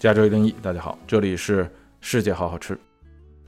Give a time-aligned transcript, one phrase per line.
[0.00, 1.70] 加州一零一，大家好，这里是
[2.00, 2.74] 世界好好吃。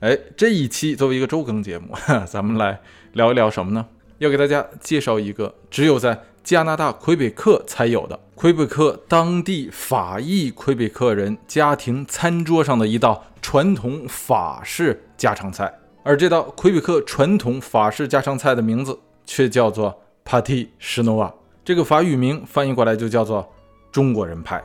[0.01, 1.95] 哎，这一期作为一个周更节目，
[2.29, 2.79] 咱们来
[3.13, 3.83] 聊一聊什么呢？
[4.19, 21.33] 要给大家介绍一个只有在加拿大魁北克才有的魁北克当地法裔魁北克人家庭餐桌上的一道传统法式家常菜，而这道魁北克传统法式家常菜的名字却叫做 Pâté chinois，
[21.65, 23.51] 这个法语名翻译过来就叫做
[23.91, 24.63] 中国人派。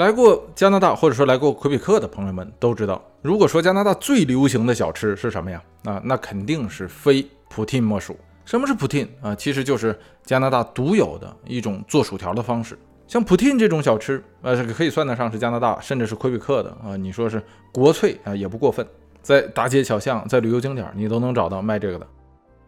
[0.00, 5.62] 来过加拿大或者说来过魁北克的朋友们都知道，如果说加拿大最流行的小吃是什么呀？
[5.84, 8.16] 啊，那肯定是非普汀莫属。
[8.46, 9.34] 什么是普汀啊？
[9.34, 9.94] 其实就是
[10.24, 12.78] 加拿大独有的一种做薯条的方式。
[13.06, 16.96] 像普汀这种小吃，呃，这个可以算得上是加拿大甚至是魁北克的啊。
[16.96, 18.86] 你说是国粹啊，也不过分。
[19.20, 22.06] 在大街小巷，在旅游景点，你都能找到卖这个的。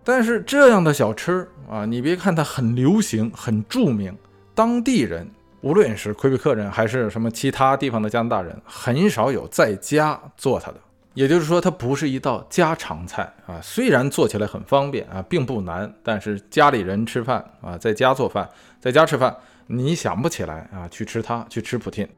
[0.05, 4.15] 但是这样的小吃啊，你别看它很流行、很著名，
[4.55, 5.27] 当地人。
[5.63, 10.77] 无论是魁北克人还是什么其他地方的加拿大人，很少有在家做它的。
[11.15, 13.61] 也就是说，它不是一道家常菜啊。
[13.63, 18.49] 虽然做起来很方便啊，并不难，但是家里人吃饭啊，在家做饭，
[18.81, 19.37] 在家吃饭，
[19.69, 22.09] 你想不起来啊，去吃它，去吃普汀。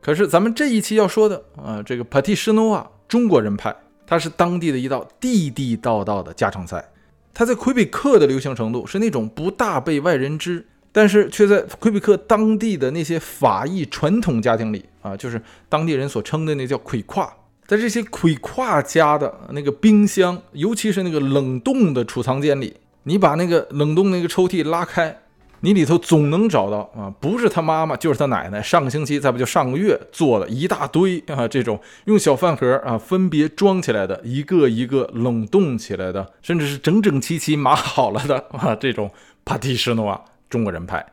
[0.00, 6.84] 可是咱们这一期要说的啊，这个 Pâté chinois 中国人派，它是当地的一道地地道道的家常菜。
[7.32, 10.66] 它在魁北克的流行程度是那种不大被外人知。
[10.92, 17.32] 但是却在魁北克当地的那些法裔传统家庭里啊，就是当地人所称的那叫魁跨，
[17.66, 22.74] 在这些魁跨家的那个冰箱，尤其是那个冷冻的储藏间里，
[23.04, 25.16] 你把那个冷冻那个抽屉拉开，
[25.60, 39.08] 你里头总能找到啊，不是他妈妈就是他奶奶，上个星期再不就上个月做了一大堆啊，这种用小饭盒啊分别装起来的，一个一个冷冻起来的，甚至是整整齐齐码好了的啊，这种
[39.44, 40.20] 帕蒂什诺瓦。
[40.50, 41.06] 中国人派，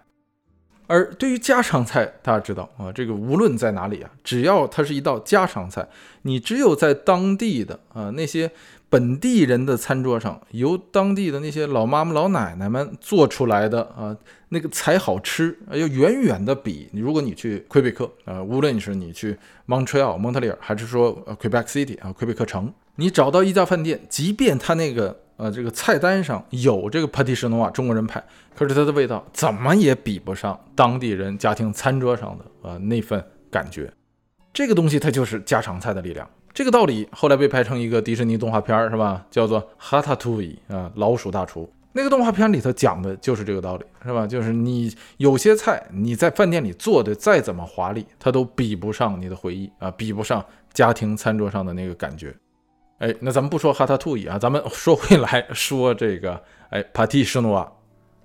[0.88, 5.88] 而对于家常菜，大家知道啊，这个无论在哪里啊，只要它是一道家常菜，
[6.24, 8.50] 你只有在当地的啊那些
[8.90, 14.18] 本地人的餐桌上，由当地的那些老妈妈、老奶奶们做出来的啊，
[14.50, 19.38] 那个才好吃，要远远的比如果你去魁北克啊，无论是你去
[19.68, 25.20] Montreal 蒙特利尔，还是说 Quebec City 啊，魁北克城，你找到一家饭店，即便它那个。
[25.38, 28.24] 呃，这个菜单上有这个 p a t i s h n o 中国人派，
[28.56, 33.92] 可是它的味道怎么也比不上当地人家庭餐桌上的呃那份感觉。
[34.52, 36.28] 这个东西它就是家常菜的力量。
[36.54, 39.24] 这个道理后来被拍成一个迪士尼动画片是吧？
[39.30, 41.72] 叫做《哈塔图伊》啊，老鼠大厨。
[41.94, 44.26] 那个动画片里头讲的就是这个道理是吧？
[44.26, 50.44] 就是你有些菜你在饭店里做的再怎么华丽，它都比不上你的回忆啊，比不上
[50.74, 52.36] 家庭餐桌上的那个感觉。
[53.00, 57.72] 哎，那咱们不说哈塔图伊啊，咱们说回来说这个，哎，帕蒂什诺瓦，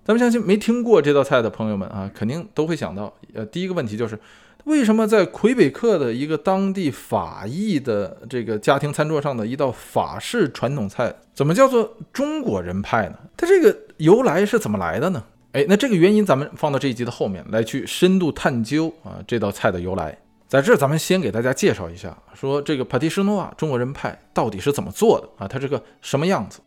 [0.05, 4.19] 咱们相信没听过这道菜的朋友们啊，肯定都会想到，呃，第一个问题就是，
[4.65, 13.19] 为什么在魁北克的一个当地法裔的这个家庭餐桌上的一道法式传统菜，怎么叫做中国人派呢？
[13.37, 15.23] 它这个由来是怎么来的呢？
[15.53, 20.17] 哎，那这个原因咱们放到这一集的后面来去深度探究啊，这道菜的由来。
[20.53, 25.49] 在这儿，咱们先给大家介绍一下，说这个 p a t i s h n o a 中国人派到底是怎么做的啊？
[25.49, 26.61] 它这个什么样子？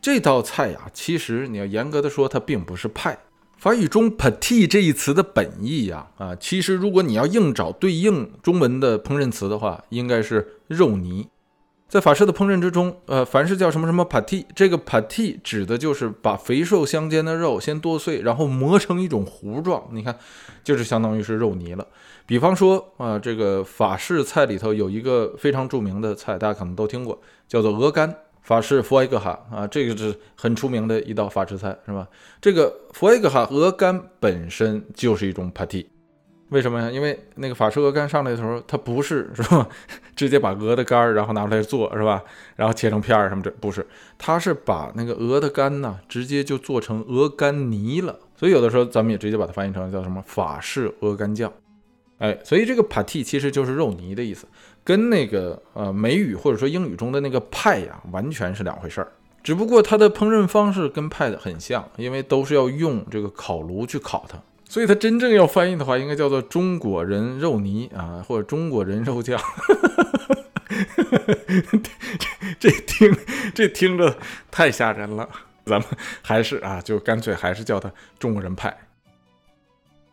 [0.00, 3.18] 这道菜呀，其实你要严格的说，它并不是派。
[3.58, 11.28] 法语中 pati 这一词的本意呀，啊，其实如果你要硬找对应中文的烹饪词的话，应该是肉泥。
[11.88, 19.88] 在法式的烹饪之中，呃，凡是叫什么什么 “petit”，这个 “petit” 指的就是把肥瘦相间的肉先剁碎，然后磨成一种糊状。
[19.92, 20.14] 你看，
[20.62, 21.86] 就是相当于是肉泥了。
[22.26, 27.18] 比方说啊，这个法式菜里头有一个非常著名的菜，大家可能都听过，
[27.48, 28.14] 叫做鹅肝。
[28.42, 32.06] 法式佛埃格哈啊，这个是很出名的一道法式菜，是吧？
[32.40, 35.84] 这个佛埃格哈鹅肝本身就是一种 patty，
[36.50, 36.90] 为什么呀？
[36.90, 39.68] 因为那个法式鹅肝上来的时候，它不是 是吧？
[40.16, 42.22] 直接把鹅的肝儿然后拿出来做，是吧？
[42.56, 43.86] 然后切成片儿什么这不是，
[44.16, 48.18] 它是把那个鹅的肝呢，直接就做成鹅肝泥了。
[48.34, 51.52] 所以有的时候咱们也直接把它翻译成叫什么法式鹅肝酱。
[52.18, 54.46] 哎，所以这个 patty 其实就是肉泥的意思，
[54.82, 59.12] 跟那个呃美语或者说英语中的那个派呀完全是两回事儿。
[59.42, 64.36] 只不过它的烹饪方式跟派的很像，因为都是要用这个烤炉去烤它，
[64.68, 69.40] 所以它真正要翻译的话，应该叫做中国人肉泥啊，或者中国人肉酱。
[72.60, 73.16] 这听
[73.54, 74.14] 这听着
[74.50, 75.28] 太吓人了，
[75.64, 75.88] 咱们
[76.22, 78.76] 还是啊，就干脆还是叫它中国人派。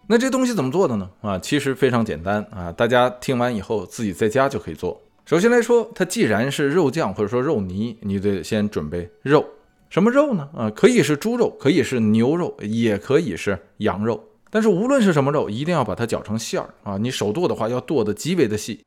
[0.08, 1.10] 那这东西怎么做的呢？
[1.22, 5.02] 啊，其实非常简单啊，大家听完以后自己在家就可以做。
[5.26, 9.46] 首先来说，它既然是肉酱或者说肉泥，你得先准备肉。
[9.90, 10.48] 什么肉呢？
[10.56, 14.24] 啊，可以是猪肉，可以是牛肉，也可以是羊肉。
[14.50, 16.98] 但是无论是什么肉，一定要把它搅成馅儿啊！
[16.98, 18.80] 你手剁的话，要剁得极为的细。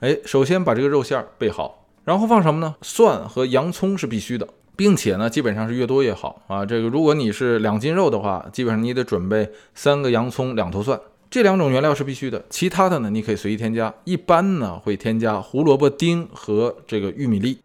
[0.00, 2.74] 哎，首先把这个肉馅儿备好，然后放什么呢？
[2.82, 6.64] 蒜和洋葱是必须的，并且呢，基本上是越多越好啊。
[6.64, 10.98] 这个如果你是两斤肉的话，基本上你得准备三个洋葱、两头蒜，
[11.30, 12.44] 这两种原料是必须的。
[12.48, 13.94] 其他的呢，你可以随意添加。
[14.04, 17.58] 一般呢会添加胡萝卜丁和这个玉米粒。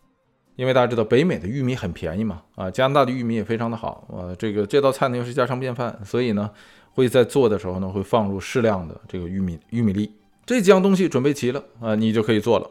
[0.58, 6.50] 因为大家知道北美的玉米很便宜嘛，啊，加拿大的玉米也非常的好，啊，这个这道菜呢又是家常便饭，所以呢
[6.98, 10.12] 会在做的时候呢会放入适量的这个玉米玉米粒，
[10.48, 12.68] 这几样东西准备齐了啊，你就可以做了。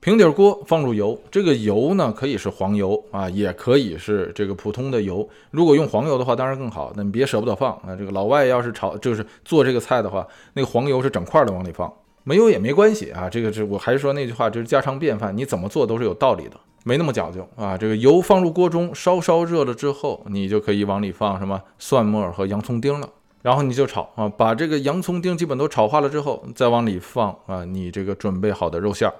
[0.00, 5.28] 平底锅放入油，这个油呢可以是黄油啊，也可以是这个普通的油。
[5.52, 7.94] 如果用黄油的话，当然更好，那你别舍不得放啊。
[7.96, 11.88] 这个老外要是炒就是做这个菜的话，那个黄油是整块的往里放，
[12.24, 13.30] 没有也没关系啊。
[13.30, 16.58] 这个是我还是说那句话，就是家常便饭，你怎么做都是有道理的。
[16.84, 17.78] 没那么讲究啊！
[17.78, 23.08] 这个油放入锅中，稍稍热了之后，你就可以往里放什么蒜末和洋葱丁了。
[23.42, 29.14] 然后你就炒啊，把这个洋葱丁基本都炒化了之后，再往里放啊，你这个准备好的肉馅儿。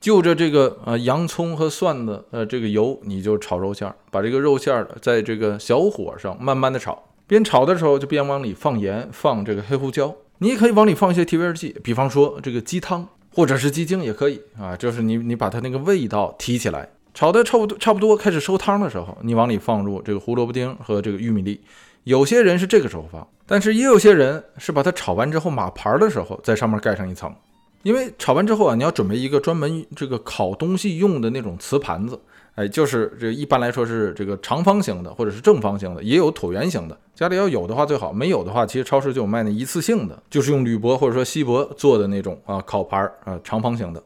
[0.00, 7.02] 就着这个呃洋葱和蒜的呃这个油，你就炒肉馅儿，把这个肉馅儿在这个小火上慢慢的炒。
[7.26, 10.14] 边炒的时候就边往里放盐，放这个黑胡椒。
[10.38, 13.06] 你也可以往里放一些提味剂，比方说这个鸡汤。
[13.32, 21.60] 或者是鸡精也可以啊，就是你你把它那个味道提起来，炒的差不多差不多开始收汤的时候，你往里放入这个胡萝卜丁和这个玉米粒。
[22.02, 27.34] 有些人是这个时候放，但是也有些人是把它炒完之后码盘的时候，在上面盖上一层。
[27.82, 32.16] 因为炒完之后啊，你要准备一个专门这个烤东西用的那种瓷盘子。
[32.54, 36.96] 哎，就是这一般来说是这个长方形的，或者是正方形的，也有椭圆形的。
[37.12, 44.00] 家里要有的话最好，没有的话，其实超市就有卖那一次性的，就是用铝箔或者说锡箔做的那种啊烤盘儿啊长方形的。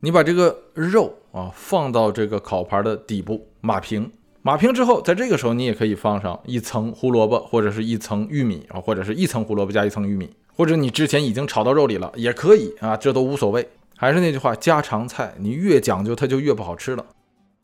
[0.00, 4.10] 你把这个肉啊放到这个烤盘的底部码平，
[4.46, 13.66] 码平之后，在这个时候你也可以放上一层胡萝卜或者是一层玉米啊，或者是一层胡萝卜加一层玉米，或者你之前已经炒到肉里了也可以啊，这都无所谓。
[13.96, 17.06] 还是那句话，家常菜你越讲究它就越不好吃了。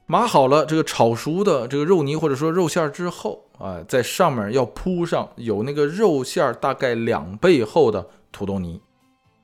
[0.06, 8.80] 码好了这个炒熟的这个肉泥或者说肉馅之后啊，在上面要铺上有那个肉馅大概两倍厚的土豆泥。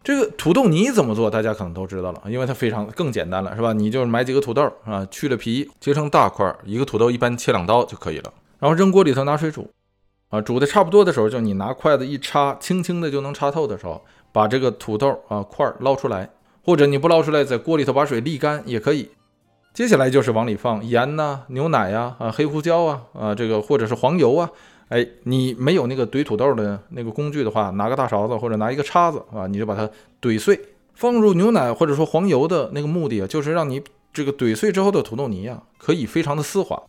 [0.06, 3.72] 这个土豆泥怎么做，大家可能都知道了，因为它非常更简单了，是吧？
[3.72, 8.32] 你就是买几个土豆啊，去了皮，切成大块，一个土豆一般切两刀就可以了。
[8.60, 9.68] 然后扔锅里头拿水煮，
[10.28, 16.30] 啊，煮的差不多的时候，就你拿筷子一插，轻轻的就能插透的时候，把这个土豆啊块捞出来，
[16.64, 19.10] 或者你不捞出来，在锅里头把水沥干也可以。
[19.74, 24.48] 接下来就是往里放盐呐、牛奶呀、啊黑胡椒啊、啊这个或者是黄油啊，
[24.88, 29.88] 哎，你没有那个怼土豆的那个工具的话，拿个大勺子或者拿一个叉子啊，你就把它
[30.22, 30.60] 怼碎，
[30.94, 36.80] 放入牛奶或者说黄油的那个目的啊，就是让你这个怼碎之后的土豆泥啊，可以非常的丝滑，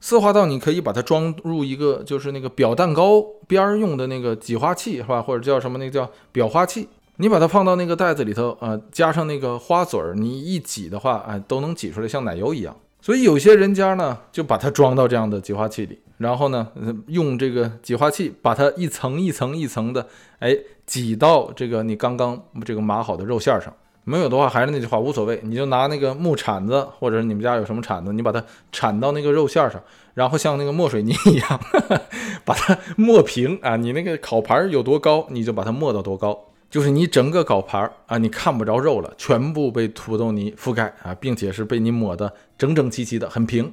[0.00, 6.88] 丝滑到你可以把它装入一个就是那个裱蛋糕边儿用的那个挤花器是吧，或者叫什么那个叫裱花器。
[7.16, 12.74] 你把它放到那个袋子里头啊，加上那个花嘴儿，你一挤的话，哎，都能挤出来像奶油一样。
[13.02, 16.68] 所以有些人家呢，就把它装到这样的挤花器里，然后呢，
[17.06, 20.06] 用这个挤花器把它一层一层一层的，
[20.38, 23.72] 哎，挤到这个你刚刚这个码好的肉馅上。
[24.04, 29.80] 没有的话，还是那句话，无所谓，你就拿那个木铲子，或者你们家有什么铲子，你把它铲到那个肉馅上，
[30.12, 31.60] 然后像那个磨水泥一样，
[32.44, 33.76] 把它磨平啊。
[33.76, 36.38] 你那个烤盘有多高，你就把它磨到多高。
[36.68, 43.72] 就是你整个烤盘啊，你看不着肉了，全部被土豆泥覆盖啊，并且是被你抹得整整齐齐的，很平。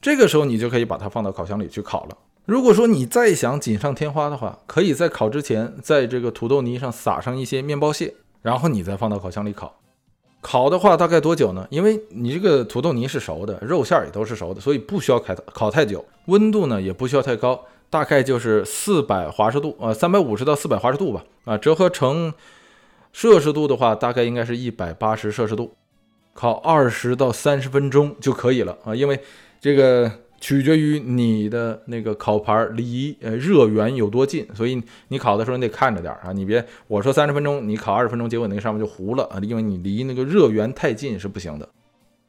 [0.00, 2.16] 这个时候你就可以把它放到烤箱里去烤了。
[2.46, 9.76] 如果说你再想锦上添花的话，可以在烤之前，在这个土豆泥上撒上一些面包屑，然后你再放到烤箱里烤。
[10.40, 11.66] 烤的话大概多久呢？
[11.70, 17.62] 因为你这个土豆泥是熟的，肉馅儿也都是熟的，所以不需要烤烤太久，温度呢也不需要太高。
[17.90, 22.32] 大概就是四百华氏度，呃，三百五十到四百华氏度吧，啊，折合成
[23.12, 25.74] 摄氏度的话，大概应该是一百八十摄氏度，
[26.32, 29.20] 烤二十到三十分钟就可以了啊，因为
[29.60, 41.68] 这个取决于你的那个烤盘离呃热源有多近，所以你烤的时候你得看着点啊，你别我说三十分钟，你烤二十分钟，结果那个上面就糊了啊，因为你离那个热源太近是不行的。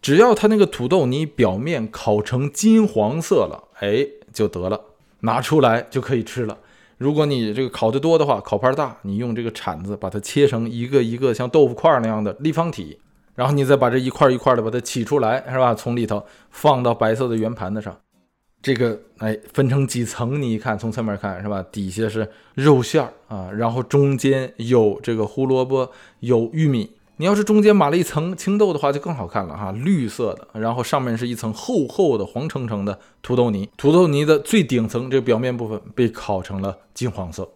[0.02, 4.82] 只要它那个土豆泥表面烤成金黄色了，哎，就得了。
[5.22, 6.58] 拿出来就可以吃了。
[6.98, 12.98] 如果你这个烤得多的话，烤盘大，你用这个铲子把它切成一个一个像豆腐块那样的立方体，
[13.42, 15.74] 然后你再把这一块一块的把它起出来，是吧？
[15.74, 17.98] 从里头放到白色的圆盘子上，
[18.62, 21.66] 这个哎分成几层，你一看从侧面看是吧？
[21.72, 26.92] 底下是肉馅儿啊，然后中间有这个胡萝卜，有玉米。
[27.18, 37.50] 你要是中间码了一层青豆的话，就更好看了哈，绿色的，然后上面是一层厚厚的黄澄澄的土豆泥，土豆泥的最顶层这个表面部分被烤成了金黄色。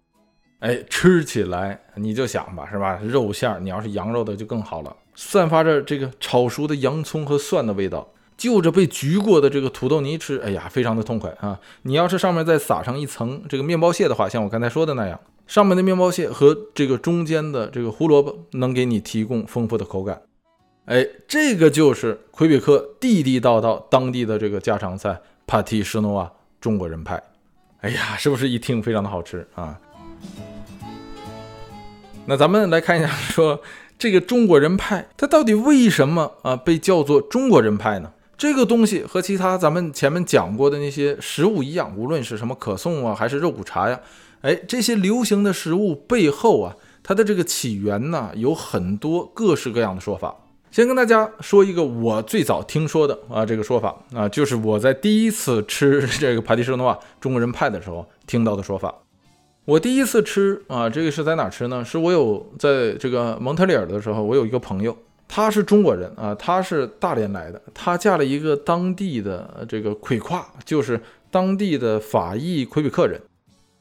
[0.62, 3.00] 哎，吃起来你就想吧，是吧？
[3.04, 11.60] 肉馅儿，你要是羊肉的就更好了，散发着这个炒熟的洋葱和蒜的味道，就着被焗过的这个土豆泥吃，哎呀，非常的痛快啊！
[11.84, 15.20] 你要是上面再撒上一层这个面包屑的话，像我刚才说的那样。
[15.48, 20.22] 上面的面包屑和这个中间的这个胡萝卜能给你提供丰富的口感，
[20.86, 27.22] 哎，这个就是魁北克地地道道当地的这个家常菜帕提什诺啊中国人派。
[27.82, 29.80] 哎呀，是不是一听非常的好吃啊？
[32.26, 33.62] 那咱们来看一下，说
[33.98, 38.12] 这个中国人派它到底为什么啊被叫做中国人派呢？
[38.38, 44.00] 这个东西和其他咱们前面讲过的那些食物一样，无论是什么可颂啊，还是肉骨茶呀。
[44.42, 50.36] 哎，这些流行的食物背后啊，它的这个起源呢，有很多各式各样的说法。
[50.70, 58.94] 先跟大家说一个我最早听说的啊，这个说法啊，就是我在第一次吃这个 帕蒂舍诺瓦中国人派的时候听到的说法。
[59.66, 61.84] 我第一次吃啊，这个是在哪吃呢？
[61.84, 64.96] 是我有在这个蒙特利尔的时候，我有一个朋友，
[65.28, 73.20] 他是中国人啊，他是大连来的，他嫁了一个当地的这个魁跨，就是当地的法裔魁北克人。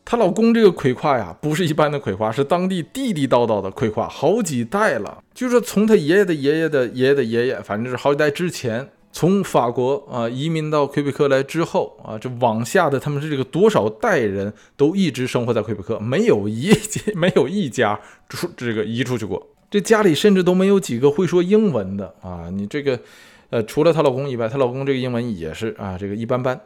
[0.06, 5.22] 她老公这个魁跨呀，不是一般的魁跨，是当地地地道道的魁跨，好几代了。
[5.34, 16.72] 就说从他爷爷的爷爷的爷爷的爷爷，反正是好几代之前，从法国啊移民到魁北克来之后啊，这往下的他们是这个多少代人都一直生活在魁北克，没有一
[17.14, 19.40] 没有一家出这个移出去过。
[19.70, 22.50] 这家里甚至都没有几个会说英文的啊。
[22.52, 22.98] 你这个
[23.50, 26.60] 呃，除了她老公以外，她老公这个英文也是啊，这个一般般。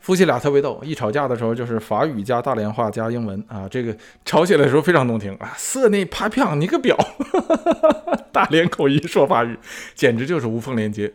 [0.00, 5.54] 夫妻俩特别逗，一吵架的时候就是法语加大连话加英文啊，这个吵起来的时候非常动听啊。
[5.56, 6.94] 色内怕胖，你个婊！
[8.30, 9.58] 大连口音说法语，
[9.94, 11.10] 简直就是无缝连接。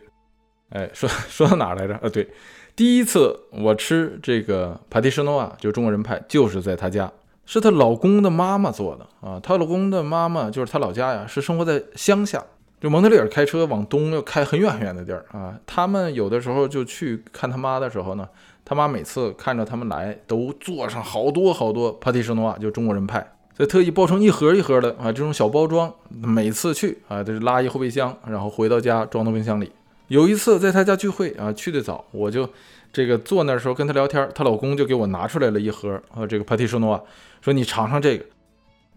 [0.70, 1.98] 哎，说 说到哪来着？
[2.02, 2.28] 呃，对，
[2.74, 7.10] 第一次我吃这个帕蒂什诺瓦，就中国人派，就是在她家，
[7.46, 9.40] 是她老公的妈妈做的啊。
[9.40, 12.42] 她老公的妈妈就是她老家呀，是生活在乡下，
[12.80, 15.54] 就蒙特利尔开车往东要开很远很远的地儿啊。
[15.66, 18.28] 他们有的时候就去看他妈的时候呢。
[18.66, 23.20] 他妈每次看着他们来，都做上好多好多帕蒂什诺瓦，就中国人派，
[23.54, 25.92] 所以特意包成一盒一盒的啊，这种小包装。
[26.08, 29.70] 每次去啊，都是拉一后备箱，然后回到家装到冰箱里。
[30.08, 32.48] 有一次在他家聚会啊，去的早，我就
[32.92, 37.00] 这个坐那的时候跟他聊天，她老公就给我拿出来了一盒啊，这个帕蒂什诺啊，
[37.40, 38.24] 说你尝尝这个。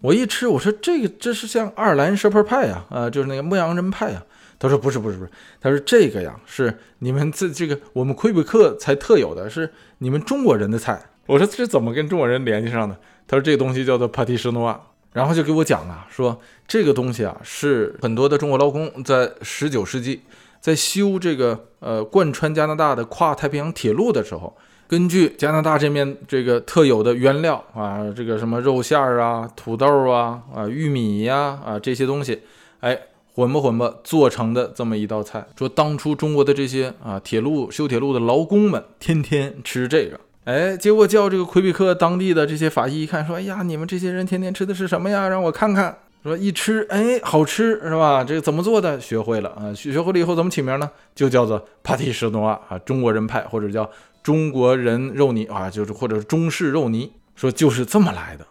[0.01, 4.23] 我一吃，我说这个这是像爱尔兰 s h e p e r 派呀，啊，就是那个牧羊人派呀。
[4.59, 10.99] 他说不是不是不是，他说这个呀是你们这这个我们魁北克才特有的，是你们中国人的菜。
[11.25, 12.97] 我说这怎么跟中国人联系上的？
[13.27, 14.81] 他说这个东西叫做帕蒂什诺啊，
[15.13, 20.21] 然后就给我讲啊，说这个东西啊是很多的中国劳工在十九世纪
[20.67, 24.53] 在修这个呃贯穿加拿大的跨太平洋铁路的时候，
[24.85, 32.41] 根据加拿大这面这个特有的原料啊，这个什么肉馅儿啊、土豆啊、啊玉米呀啊这些东西，
[32.81, 32.99] 哎。
[33.37, 45.29] 混吧混吧做成的这么一道菜，说当初中国的这些啊铁路修铁路的劳工们天天吃这个，哎，结果叫这个魁北克当地的这些法医一看，说，哎呀，你们这些人天天吃的是什么呀？
[45.29, 45.99] 让我看看。
[46.27, 48.23] 说一吃，哎，好吃是吧？
[48.23, 48.99] 这个怎么做的？
[48.99, 50.89] 学会了啊，学学会了以后怎么起名呢？
[51.15, 53.89] 就叫做帕蒂什诺啊，中国人派或者叫
[54.21, 58.45] 中国人肉泥啊，就是或者中式肉泥，说就是这么来的。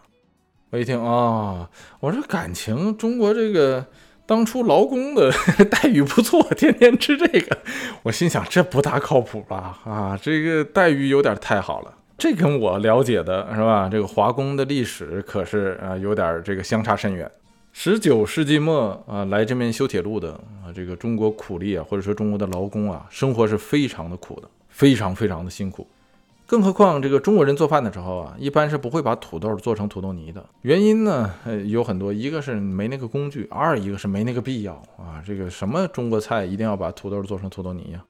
[0.71, 1.69] 我一听啊，
[1.99, 3.85] 我说感情中国这个。
[4.27, 5.31] 当初劳工的
[5.71, 7.57] 待遇不错，天天吃这个，
[8.03, 9.79] 我心想这不大靠谱吧？
[9.85, 11.93] 啊，这个待遇有点太好了。
[12.17, 13.87] 这跟我了解的是吧？
[13.89, 17.31] 这个华工的历史可是啊，有点这个相差甚远。
[17.79, 25.85] 十九世纪末啊，来这边修铁路的啊，这个中国苦力啊，或者说中国的劳工啊，生活是非常的苦的，非常非常的辛苦。
[26.47, 30.43] 更何况，这个中国人做饭的时候啊，一般是不会把土豆做成土豆泥的。
[30.63, 35.21] 原因呢，呃，有很多，一个是没那个工具，二一个是没那个必要啊。
[35.23, 38.03] 这个什么中国菜一定要把土豆做成土豆泥呀？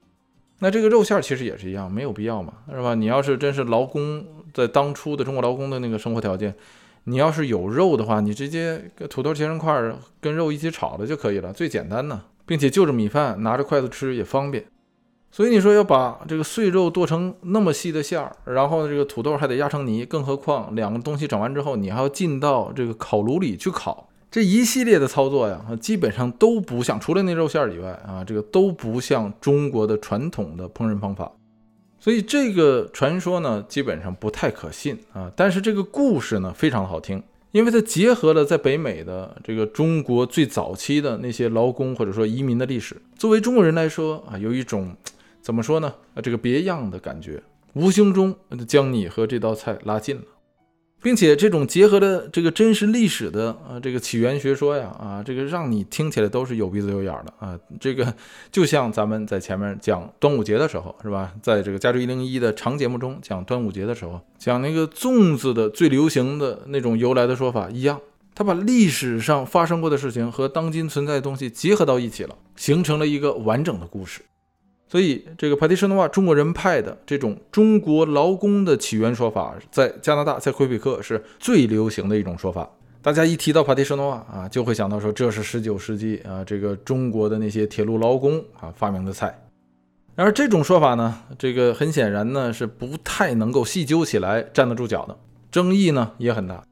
[0.60, 2.94] 那这个肉馅其实也是一样，没有必要嘛，是吧？
[2.94, 6.54] 你要是真是劳工在当初的中国劳工的那个生活条件，
[7.08, 14.64] 你要是有肉的话，你直接跟土豆切成块儿，跟肉一起炒了就可以了，最简单呢，并且就着米饭拿着筷子吃也方便。
[15.30, 31.32] 所以你说要把这个碎肉剁成那么细的馅儿，然后这个土豆还得压成泥，更何况两个东西整完之后，你还要进到这个烤炉里去烤，这一系列的操作呀，基本上都不像，除了那肉馅儿以外啊，这个都不像中国的传统的烹饪方法。
[32.08, 35.30] 所以这个传说呢，基本上不太可信啊。
[35.36, 37.22] 但是这个故事呢，非常好听。
[37.52, 42.96] 因为它结合了在北美的这个中国最早期的那些劳工或者说移民的历史。
[43.18, 44.96] 作为中国人来说啊，有一种
[45.42, 45.92] 怎么说呢？
[46.14, 47.42] 啊，这个别样的感觉，
[47.74, 48.34] 无形中
[48.66, 50.22] 将你和这道菜拉近了。
[51.00, 57.58] 并且这种结合的这个真实历史的啊，这个起源学说呀，啊，这个让你听起来都是有鼻子有眼的啊。
[57.78, 58.12] 这个
[58.50, 61.32] 就像咱们在前面讲端午节的时候，是吧？
[61.40, 68.00] 在这个家住一零一的长节目中讲端午节的时候，讲那个粽子的最流行的那种由来的说法一样，
[68.34, 74.22] 他把历史上发生过的事情和当今存在的东西结合到一起了，形成了一个完整的故事。
[74.90, 82.66] 所以，这个帕蒂什诺瓦中国人派的这种中国劳工的起源说法，在加拿大，在魁北克是最流行的一种说法。
[83.02, 89.38] 大家一提到帕蒂什诺瓦啊，就会想到说这是十九世纪啊，这个中国的那些铁路劳工啊发明的菜。
[90.14, 95.16] 然而，这种说法呢，这个很显然呢是不太能够细究起来站得住脚的，
[95.50, 96.64] 争议呢也很大。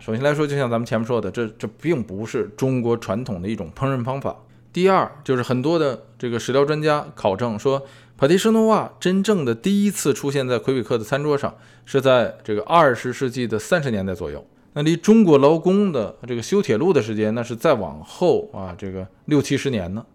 [0.00, 4.36] 首先来说，就像咱们前面说的，这这并不是中国传统的一种烹饪方法。
[4.72, 7.82] 第二就是很多的这个史料专家考证说，
[8.16, 14.44] 帕蒂什诺瓦真正的第一次出现在魁北克的餐桌上是在这个二十世纪的三十年代左右。
[14.74, 20.06] 那离中国劳工的这个修铁路的时间，那是再往后啊，这个六七十年呢。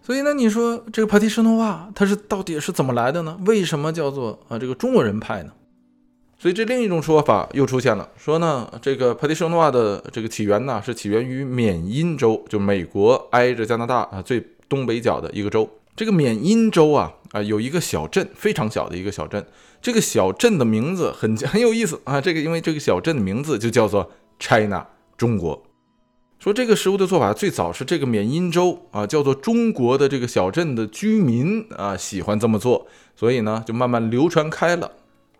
[0.00, 3.36] 所以呢，你说这个帕蒂什诺瓦它是到底是怎么来的呢？
[3.44, 5.50] 为什么叫做啊这个中国人派呢？
[6.40, 15.68] 所以这另一种说法又出现了，说呢，这个帕蒂什诺瓦的这个起源呢，是起源于缅因州，就美国挨着加拿大啊最东北角的一个州。
[15.94, 19.46] 这个缅因州啊啊有一个小镇，非常小的一个小镇。
[19.82, 24.86] 这个小镇的名字很 很有意思啊，这个因为这个小镇的名字就叫做 China
[25.18, 25.62] 中国。
[26.38, 34.90] 说这个食物的做法最早是这个缅因州啊叫做中国的这个小镇的居民啊喜欢这么做，所以呢就慢慢流传开了。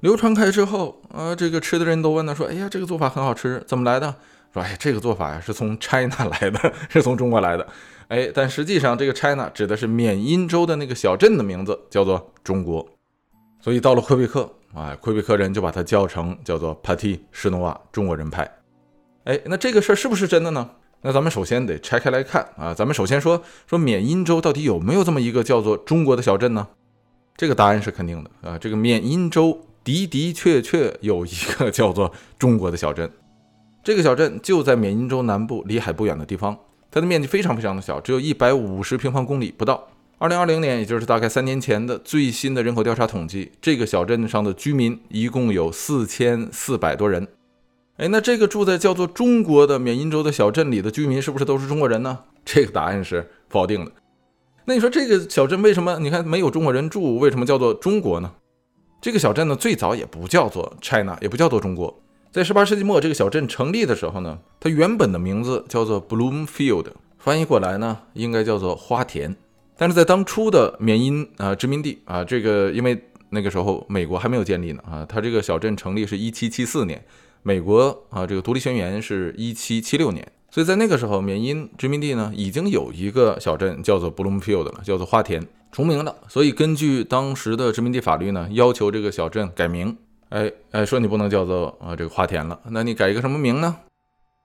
[0.01, 4.15] 流传开之后，啊，这个吃的人都问他说：“哎呀，这个做法很好吃，怎么来的？”
[4.53, 7.67] 说：“哎，这个做法呀，是从 China 来的， 是从中国来的。”
[8.09, 12.89] 哎，但实际上这个 China 指的是缅因州的那个小镇的名字，叫做中国。
[13.61, 18.51] 所以到了魁北克，啊，魁北克人就把它叫成叫做 p a t i 施诺瓦中国人派。
[19.25, 20.71] 哎，那这个事儿是不是真的呢？
[21.03, 22.75] 那咱们首先得拆开来看啊。
[22.75, 26.67] 咱们首先说说缅因州到底有没有这么一个叫做中国的小镇呢？
[27.37, 28.59] 这个答案是肯定的啊。
[28.59, 29.67] 这个缅因州。
[29.85, 33.11] 的的确确有一个叫做中国的小镇，
[33.83, 36.57] 这个小镇就在缅因州南部，离海不远的地方。
[36.91, 39.89] 它的面积非常非常的小，只有一百五十平方公里不到。
[40.19, 47.27] 二零二零年，也就是大概三年前的最新的人口调查统计，这个小镇上的居民一共有四千四百多人。
[47.97, 52.19] 哎，那这个住在叫做中国的缅因州的小镇里的居民，是不是都是中国人呢？
[52.45, 53.93] 这个答案是否定的。
[54.65, 58.33] 那你说这个小镇为什么你看没有中国人住，为什么叫做中国呢？
[59.01, 62.03] 这个小镇呢，最早也不叫做 China，也不叫做中国。
[62.31, 66.87] 在18世纪末，这个小镇成立的时候呢，它原本的名字叫做 Bloomfield，
[67.19, 69.35] 翻译过来呢，应该叫做花田。
[69.79, 77.03] 但是在当初的缅因啊殖民地啊，这个因为那个时候美国还没有建立呢啊，它这个小镇成立是一七七四年，
[77.43, 85.43] 美国啊这个独立宣言是一七七六年，所以在那个时候，缅因殖民地呢已经有一个小镇叫做 Bloomfield 了，叫做花田。
[85.73, 89.97] 重名了，所以根据当时的殖民地法律呢，要求这个小镇改名。
[90.31, 93.77] 哎哎，说你不能叫做啊这个花田了，那你改一个什么名呢？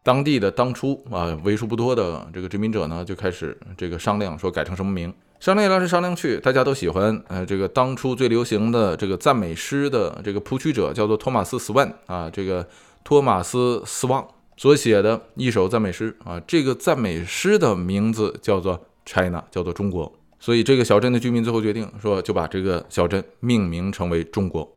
[0.04, 5.14] 当地的当初啊为数不多的这个殖民者呢，就开始这个商量，说改成什么名。
[5.40, 12.68] 商量来是商量去，大家都喜欢呃这个当初最流行的这个赞美诗的这个谱曲者叫做托马斯·斯万啊，这个
[13.04, 20.12] 托马斯·斯旺所写的一首赞美诗啊，这个赞美诗的名字叫做 China，叫做中国。
[20.40, 24.76] 所以这个小镇的居民最后决定说，就把这个小镇命名成为中国。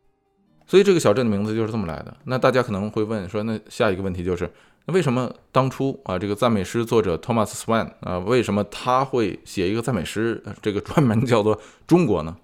[0.65, 2.15] 所以这个小镇的名字就是这么来的。
[2.25, 4.47] 那大家可能会问说，那下一个问题就是，
[4.85, 12.37] 那为什么当初啊这个赞美诗作者 Thomas Swan 啊，为什么他会写一个赞美诗，这个专门叫做中国呢？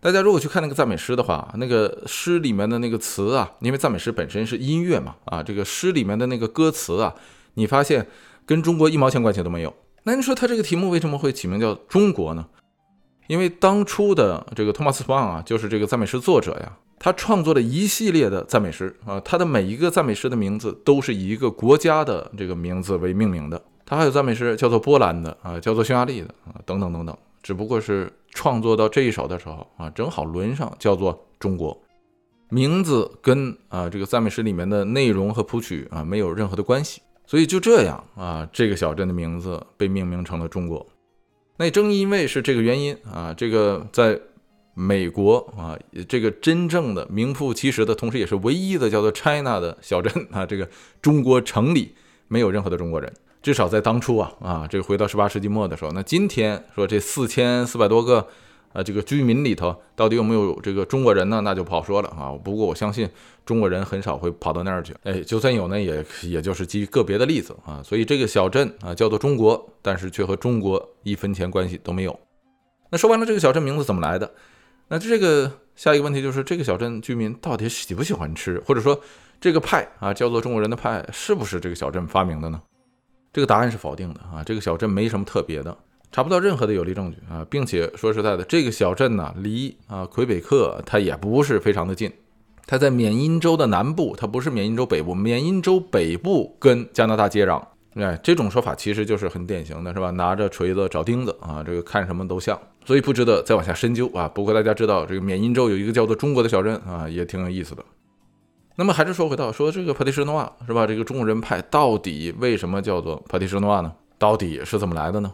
[0.00, 7.14] 大家如果去看那个赞美诗的话，那个诗里面的那个词啊，因为赞美诗本身是音乐嘛，啊这个诗里面的那个歌词啊，
[7.54, 8.06] 你发现
[8.46, 9.74] 跟中国一毛钱关系都没有。
[10.04, 12.46] 那你说他这个题目为什么会起名叫中国呢？
[13.28, 23.62] 因为当初的这个托马斯·邦啊，就是这个赞美诗作者呀，他创作了一系列的赞美诗啊，他的每一个赞美诗的名字都是以一个国家的这个名字为命名的。
[23.86, 27.16] 他还有赞美诗叫做波兰的啊，叫做匈牙利的啊，等等等等。
[27.42, 31.80] 只不过是创作到这一首的时候啊，正好轮上叫做中国，
[32.48, 37.00] 名字跟啊这个赞美诗里面的内容和谱曲啊没有任何的关系。
[37.32, 40.86] 所以就这样啊，这个小镇的名字被命名成了中国。
[41.56, 44.20] 那正因为是这个原因啊，这个在
[44.74, 50.68] 美国啊，这个真正的名副其实的，同时也是唯一的叫做 China 的小镇啊，这个
[51.00, 51.94] 中国城里
[52.28, 58.28] 没有任何的中国人，至少在当初啊啊，这个回到十八世纪末的时候，那今天说这四千四百多个。
[58.72, 61.40] 啊，这个居民里头到底有没有这个中国人呢？
[61.42, 62.32] 那就不好说了啊。
[62.42, 63.08] 不过我相信
[63.44, 64.94] 中国人很少会跑到那儿去。
[65.04, 67.82] 哎，就算有呢，也也就是基于个别的例子啊。
[67.84, 72.18] 所以这个小镇啊叫做中国，但是却和中国一分钱关系都没有。
[72.90, 74.30] 那说完了这个小镇名字怎么来的？
[74.88, 79.00] 那这个下一个问题就是这个小镇居民到底喜不喜欢吃，或者说
[79.40, 82.60] 这个派啊叫做中国人的派是不是这个小镇发明的呢？
[83.32, 84.42] 这个答案是否定的啊。
[84.44, 85.76] 这个小镇没什么特别的。
[86.12, 92.12] 查不到任何的有力证据啊，并且说实在的，这个小镇呢，离啊魁北克它也不是非常的近，
[92.66, 97.60] 它在缅因州的南部，它不是缅因州北部，缅因州北部跟加拿大接壤。
[97.94, 100.10] 哎，这种说法其实就是很典型的，是吧？
[100.10, 104.28] 拿着锤子找钉子啊，这个看什么都像，所以不值得再往下深究啊。
[104.28, 107.82] 不过大家知道，这个缅因州有一个叫做中国的小镇啊，也挺有意思的。
[108.76, 110.86] 那么还是说回到说这个帕蒂什诺瓦是吧？
[110.86, 113.92] 这个中国人派到底为什么叫做帕蒂什诺瓦呢？
[114.18, 115.32] 到底是怎么来的呢？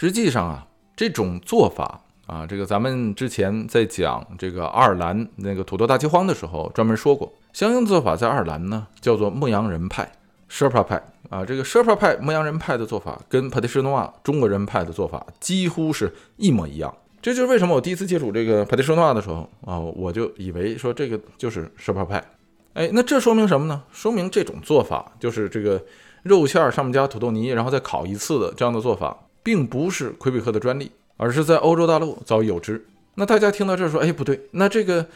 [0.00, 10.10] 实际上啊，这种做法啊，这个咱们之前在讲这个爱尔兰那个土豆大饥荒的时候专门说过，相应做法在爱尔兰呢叫做牧羊人派
[10.50, 16.96] （Sherpa 派）啊，这个 Sherpa 派牧羊人派的做法跟帕蒂什诺瓦中国人派的做法几乎是一模一样。
[17.20, 22.24] 这就是为什么我第一次接触这个帕蒂什诺瓦的时候啊，我就以为说这个就是 Sherpa 派。
[22.72, 23.82] 哎，那这说明什么呢？
[23.92, 25.84] 说明这种做法就是这个
[26.22, 29.14] 肉馅儿上面加土豆泥，然后再烤一次的这样的做法。
[29.42, 32.86] 并不是魁北克的专利，而是在欧洲大陆早已有之。
[33.16, 35.06] 那大家听到这说，哎，不对，那这个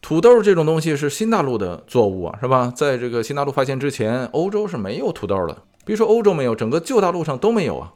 [0.00, 2.72] 土豆这种东西是新大陆的作物啊，是吧？
[2.74, 5.62] 在这个新大陆发现之前，欧洲是没有土豆的。
[5.84, 7.92] 别说欧洲没有，整个旧大陆上都没有啊。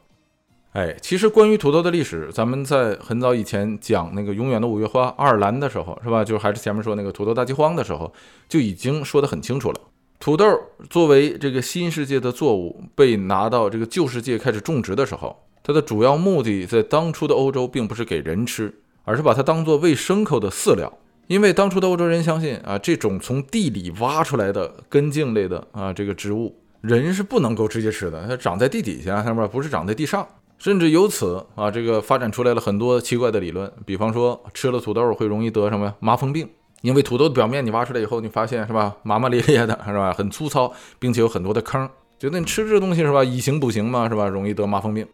[0.73, 6.23] 哎，其实关于土豆的历史，咱们在很早以前讲那个永远的五月花爱尔兰的时候，是吧？
[6.23, 8.13] 就还是前面说那个土豆大饥荒的时候，
[8.47, 9.79] 就已经说得很清楚了。
[10.19, 10.45] 土豆
[10.89, 15.35] 作为这个新世界的作物被拿到这个旧世界开始种植的时候。
[15.67, 20.97] 它的主要目的在当初的欧洲，并不是给人吃，而是把它当做喂牲口的饲料。
[21.27, 30.25] 因为当初的欧洲人相信啊，这种从地里挖出来的根茎类的啊这个植物，人是不能够直接吃的，它长在地底下，上面不是长在地上。
[30.57, 36.47] 甚至由此啊，这个发展出来了很多奇怪的理论，比方说吃了土豆会容易得什么呀麻风病，
[36.81, 45.05] 因为土豆的表面你挖出来以后，你发现是吧麻麻咧咧的，是吧很粗糙，并且有很多的坑，觉得你吃这东西是吧以形补形嘛，是吧容易得麻风病。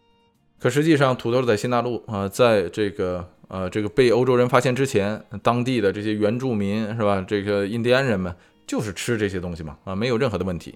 [0.58, 7.22] 可实际上，土豆在新大陆啊，在这个呃这个被欧洲人发现之前，当地的这些原住民是吧？
[7.26, 8.34] 这个印第安人们
[8.66, 10.74] 就是吃这些东西嘛啊，没有任何的问题。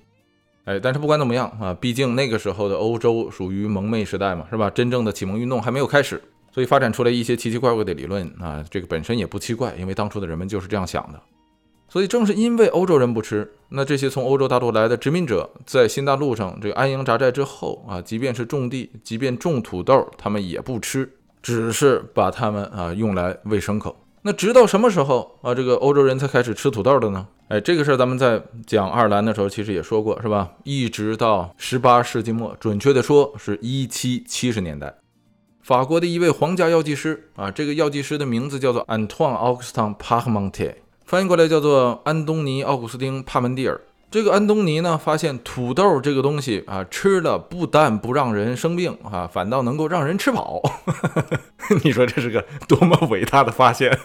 [0.65, 4.69] 哎，但是不管怎么样啊，毕竟那个时候的欧洲属于蒙昧时代嘛，是吧？
[4.69, 6.21] 真正的启蒙运动还没有开始，
[6.53, 11.19] 所以发展出来一些奇奇怪怪的理论啊，这个本身也不奇怪，因为当初的人们就是这样想的。
[11.89, 21.11] 所以正是因为欧洲人不吃，那这些从欧洲大陆来的殖民者在新大陆上这个安营扎寨之后啊，即便是种地，即便种土豆，他们也不吃，
[21.43, 23.97] 只是把它们啊用来喂牲口。
[24.23, 27.27] 那直到什么时候啊，这个欧洲人才开始吃土豆的呢？
[27.49, 30.51] 哎，这个事儿咱们在讲爱尔兰的时候其实也说过，是吧？
[30.65, 34.95] 一直到十八世纪末，准确的说是一七七十年代，
[35.63, 40.75] 法国的一位皇家药剂师啊，这个药剂师的名字叫做 Antoine Augustin Parmentier。
[41.09, 43.81] 翻译过来叫做安东尼·奥古斯丁·帕门蒂尔。
[44.11, 50.63] 这个安东尼呢，发现土豆这个东西啊，吃了不但不让人生病啊，反倒能够让人吃饱。
[51.83, 53.99] 你说这是个多么伟大的发现！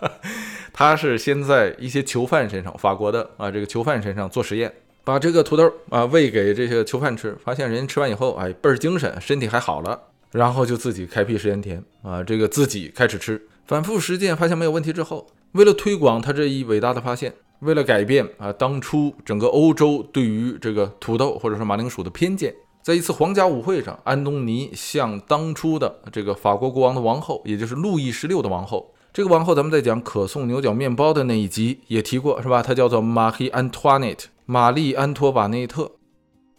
[0.74, 4.70] 他是先在一些囚犯身上，法国的啊这个囚犯身上做实验，
[5.04, 9.98] 把这个土豆啊喂给这些囚犯吃，发现人吃完以后，哎倍儿精神，身体还好了。
[10.32, 15.26] 然后就自己开辟实验田啊，这个自己开始吃，反复实践，发现没有问题之后。
[15.52, 32.62] 为了推广他这一伟大的发现，为了改变啊当初整个欧洲对于这个土豆或者说马铃薯的偏见，在一次皇家舞会上，安东尼向当初的这个法国国王的王后，也就是路易十六的王后，这个王后咱们在讲可颂牛角面包的那一集也提过，是吧？
[32.62, 35.92] 她叫做玛丽安托内特，玛丽安托瓦内特。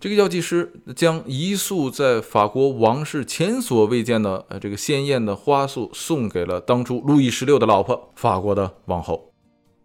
[0.04, 9.32] 这个药剂师将一束在法国王室前所未见的呃这个鲜艳的花束送给了当初路易十六的老婆法国的王后，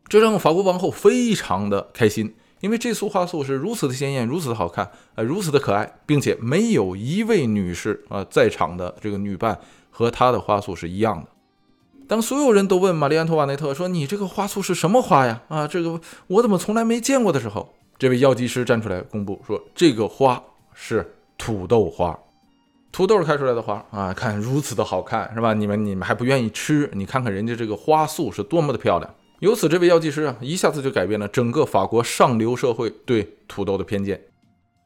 [0.08, 11.28] 这让法国王后非常的开心，因为这束花束是如此的鲜艳，如此的好看，呃如此的可爱，并且没有一位女士啊在场的这个女伴和她的花束是一样的。
[12.08, 15.42] 当所有人都问玛丽安托瓦内特说：“你这个花束是什么花呀？
[15.46, 20.40] 啊，这个我怎么从来没见过的时候。”这位药剂师站出来公布说：“这个花
[20.72, 21.04] 是
[21.36, 22.16] 土豆花。”
[22.92, 25.52] 土豆开出来的花啊，看如此的好看，是吧？
[25.52, 26.88] 你们你们还不愿意吃？
[26.94, 29.14] 你看看人家这个花束是多么的漂亮。
[29.40, 34.20] 由此，这位药剂师啊，一下子就改变了整个法国上流社会对土豆的偏见。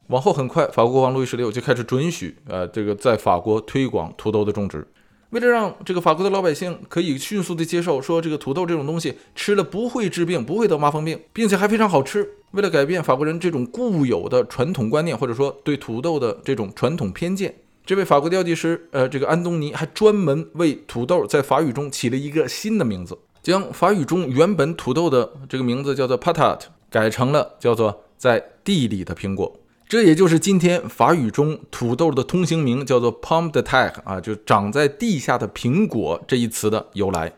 [0.09, 4.87] 往后很快，法国国王路易十六就开始准许呃这个在法国推广土豆的种植。
[5.33, 12.29] 为了让这个法国的老百姓可以迅速的接受，说这个土豆这种东西吃了不会治病，不会得麻风病，并且还非常好吃。
[12.51, 17.55] 为了改变法国人这种固有的传统观念，或者说对土豆的这种传统偏见，
[17.87, 29.57] 这位法国药剂师，呃，这个安东尼还专门为土豆在法语中起了一个新的名字，将法语中原本土豆的这个名字叫做 patat，改成了叫做在地里的苹果。
[29.93, 37.31] 这也就是今天法语中土豆的通行名叫做 pomme de terre 啊，就长在地下的苹果这一词的由来。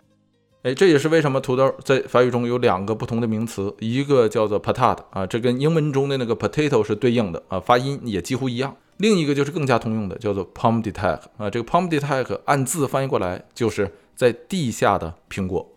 [0.62, 8.76] 哎，这也是为什么土豆在法语中有两个不同的名词，一个叫做 patat 啊，这跟英文中的那个 potato 是对应的啊，发音也几乎一样。
[8.98, 15.76] 另一个就是更加通用的，叫做 pomme de terre 啊，这个 pomme de terre 按字翻译过来就是在地下的苹果。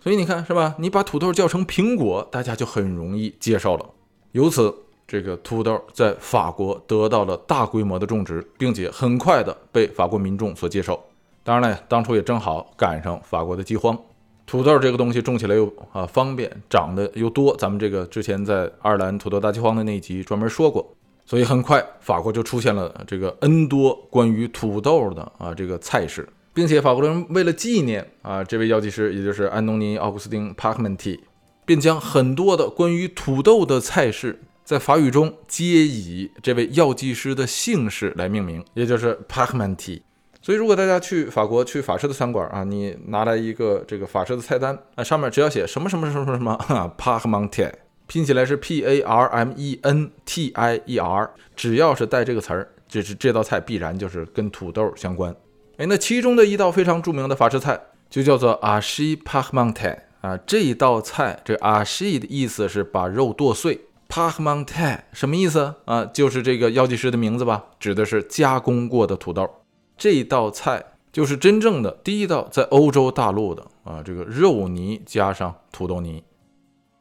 [0.00, 0.76] 所以你看是吧？
[0.78, 3.84] 你把土豆叫成苹果，大家就很容易接受了。
[4.30, 4.72] 由此。
[5.06, 10.98] 这个土豆在法国得到了大规模的种植，并且很快的被法国民众所接受。
[11.42, 13.98] 当然了，当初也正好赶上法国的饥荒，
[14.46, 17.54] 土豆这个东西种起来又啊方便，长得又多。
[17.56, 20.94] 咱们这个之前在爱尔兰土豆大饥荒的那一集专门说过，
[21.26, 31.20] 所以很快法国就出现了这个 N 多关于土豆的啊这个菜式，并且法国人为了纪念啊这位药剂师，也就是安东尼·奥古斯丁·帕克曼蒂，
[31.66, 34.40] 便将很多的关于土豆的菜式。
[34.64, 40.02] 在法语中，皆以这位药剂师的姓氏来命名，也就是 p a r m e n t i
[40.40, 47.74] 所以，如果大家去法国去法式的餐馆啊，你拿来一个这个法式的菜单啊，上面只要写什么什么什么什么什么 p a r m e n t i
[48.06, 55.34] 拼起来是 P A R M E N T I E R，只要是带这个词儿，就是这道菜必然就是跟土豆相关。
[55.76, 62.04] 哎，那其中的一道非常著名的法式菜就叫做 a s h i p a r m e n t i 啊，这一道菜这 a s
[62.04, 63.80] h i 的意思是把肉剁碎。
[64.08, 66.04] P a r m e n t e 什么意思啊？
[66.06, 69.48] 就是这个药剂师的名字吧，指的是加工过的土豆。
[69.96, 76.22] 这道菜就是真正的第一道在欧洲大陆的啊，这个肉泥加上土豆泥。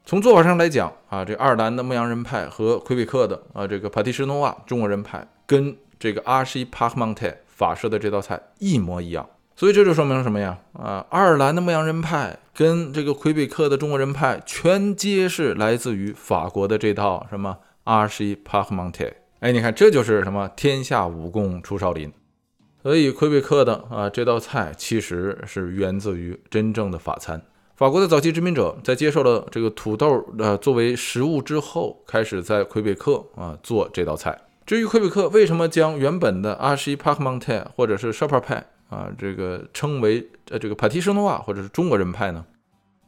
[0.06, 9.28] 从做法上来讲啊，这爱尔兰的牧羊人派和魁北克的啊这个帕蒂什诺瓦中国人派跟这个阿西帕克蒙特法式的这道菜一模一样。
[9.56, 10.58] 所以这就说明什么呀？
[10.74, 19.06] 啊，爱尔兰的牧羊人派跟这个魁北克的中国人派全皆是来自于法国的这套什么阿西帕克蒙特。
[19.40, 22.12] 哎，你看这就是什么天下武功出少林。
[22.82, 27.42] 所以魁北克的啊这道菜其实是源自于真正的法餐。
[27.76, 34.38] 法国的早期殖民者在接受了这个土豆呃作为食物之后，开始在魁北克啊做这道菜。
[34.66, 42.46] 至于魁北克为什么将原本的阿西帕克蒙特或者是 s h e p e r 派啊，这个称为呃这个帕提什诺瓦或者是中国人派呢？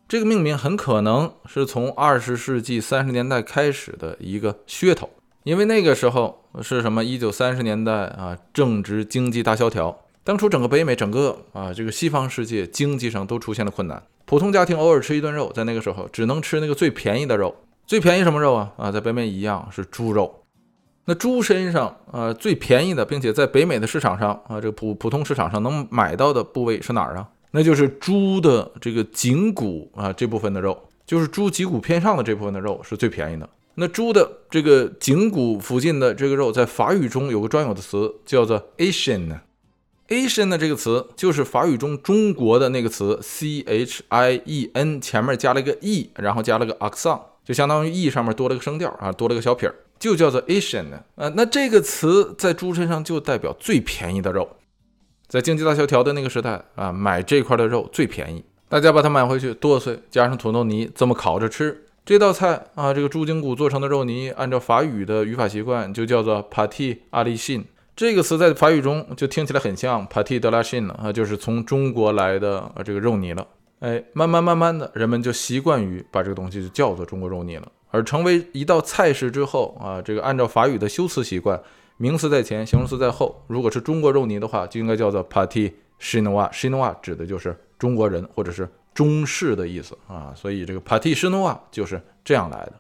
[0.08, 5.10] 这个命名很可能是从二十世纪三十年代开始的一个噱头，
[5.44, 7.04] 因为那个时候是什么？
[7.04, 17.56] 一九三十年代啊，正值经济大萧条，当初整个北美整个啊这个西方世界经济上都出现了困难，普通家庭偶尔吃一顿肉，在那个时候只能吃那个最便宜的肉，
[17.88, 18.74] 最便宜什么肉啊？
[18.78, 20.45] 啊，在北美一样是猪肉。
[21.08, 27.30] 那猪身上，呃，最便宜的，并且在北美的市场上，啊，这个普普通市场上能买到的部位是哪儿啊？
[27.52, 33.48] 那就是猪的这个颈骨啊，这部分的肉，就是猪脊骨偏上的这部分的肉是最便宜的。
[33.76, 39.40] 那猪的这个颈骨附近的这个肉，在法语中有个专有的词，叫做 Asian。
[40.08, 49.76] Asian 的这个词就是法语中中国的那个词 C H I E N，前面加了一个 e，然后加了个 accent，就相当于 e 上面多了个声调啊，多了个小撇儿。
[50.00, 54.48] 就叫做 Asian 啊，那这个词在猪身上就代表最便宜的肉，
[55.28, 61.86] 在经济大萧条的那个时代啊，买这块的肉最便宜，大家把它买回去剁碎，加上土豆泥这么烤着吃。
[62.06, 73.48] 这道菜啊，这个猪颈骨做成的肉泥，按照法语的语法习惯就叫做 Pâté à l i c h i n 这个词在法语中就听起来很像 Pâté de la Chine 啊，就是从中国来的啊这个肉泥了。
[73.80, 77.72] 哎，慢慢慢慢的，人们就习惯于把这个东西就叫做中国肉泥了。
[77.96, 81.58] 而成为一道菜式之后啊，这个按照法语的修辞习惯，
[81.96, 83.42] 名词在前，形容词在后。
[83.48, 86.52] 如果是中国肉泥的话，就应该叫做 p a t i chinois。
[86.52, 92.74] chinois 指的就是中国人或者是中式的意思啊，所以这个 p a t i chinois 就是这样来的。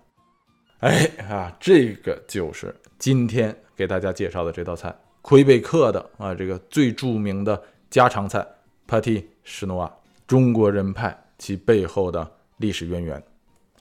[0.80, 8.46] 哎啊，这个就是今天给大家介绍的这道菜——魁北克的啊这个最著名的家常菜
[8.86, 9.90] p a t i chinois，
[10.28, 13.24] 中国人派其背后的历史渊源。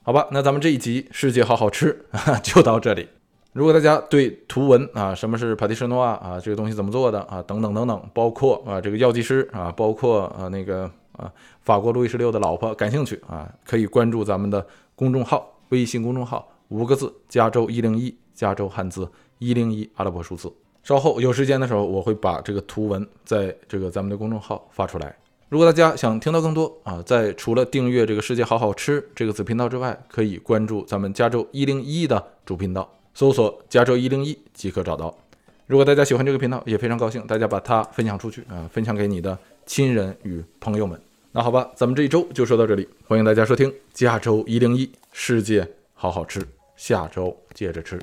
[0.05, 2.05] 好吧，那咱们这一集世界好好吃
[2.43, 3.09] 就到这里。
[3.53, 14.63] 如果大家对图文啊，什么是帕蒂什诺啊啊，这个东西怎么做的啊，等等等等，包括啊这个药剂师啊，包括啊那个啊法国路易十六的老婆感兴趣啊，可以关注咱们的
[14.93, 20.53] 公众号，微信公众号五个字：加州一零一，加州汉字一零一阿拉伯数字。
[20.83, 25.17] 稍后有时间的时候，我会把这个图文在这个咱们的公众号发出来。
[25.47, 32.91] 如果大家想听到更多啊，在除了订阅这个世界好好吃这个子频道之外，可以关注咱们加州一零一的主频道。
[33.13, 35.15] 搜索加州一零一即可找到。
[35.67, 40.99] 如果大家喜欢这个频道，也非常高兴大家把它分享出去啊，分享给你的亲人与朋友们。
[41.31, 46.41] 那好吧，咱们这一周就说到这里，欢迎大家收听加州一零一世界好好吃，
[46.75, 47.99] 下周接着吃。